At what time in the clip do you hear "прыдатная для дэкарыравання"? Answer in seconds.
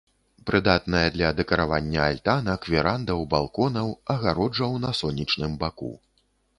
0.49-2.01